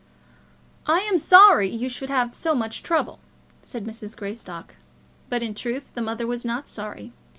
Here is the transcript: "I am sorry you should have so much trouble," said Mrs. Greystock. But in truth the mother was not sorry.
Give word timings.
"I 0.87 1.01
am 1.01 1.19
sorry 1.19 1.69
you 1.69 1.87
should 1.87 2.09
have 2.09 2.33
so 2.33 2.55
much 2.55 2.81
trouble," 2.81 3.19
said 3.61 3.85
Mrs. 3.85 4.17
Greystock. 4.17 4.73
But 5.29 5.43
in 5.43 5.53
truth 5.53 5.93
the 5.93 6.01
mother 6.01 6.25
was 6.25 6.43
not 6.43 6.67
sorry. 6.67 7.13